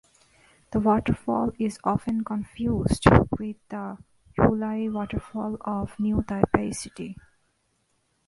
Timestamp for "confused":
2.23-3.03